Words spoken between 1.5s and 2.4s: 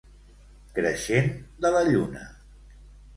de la lluna.